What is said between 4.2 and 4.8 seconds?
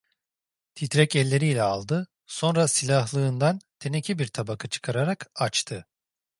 tabaka